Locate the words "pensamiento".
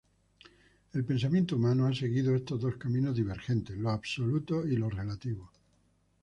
1.05-1.57